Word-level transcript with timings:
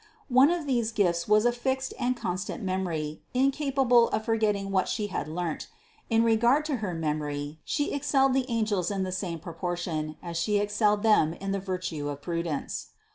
One 0.29 0.49
of 0.49 0.65
these 0.65 0.91
gifts 0.91 1.27
was 1.27 1.45
a 1.45 1.51
fixed 1.51 1.93
and 1.99 2.17
con 2.17 2.35
stant 2.35 2.63
memory, 2.63 3.21
incapable 3.35 4.09
of 4.09 4.25
forgetting 4.25 4.71
what 4.71 4.87
She 4.87 5.05
had 5.13 5.27
learnt. 5.27 5.67
In 6.09 6.23
regard 6.23 6.65
to 6.65 6.77
her 6.77 6.95
memory 6.95 7.59
She 7.63 7.91
excelled 7.93 8.33
the 8.33 8.47
angels 8.49 8.89
in 8.89 9.03
the 9.03 9.11
same 9.11 9.37
proportion 9.37 10.15
as 10.23 10.37
She 10.37 10.57
excelled 10.57 11.03
them 11.03 11.33
in 11.35 11.51
the 11.51 11.59
virtue 11.59 12.09
of 12.09 12.23
prudence. 12.23 12.87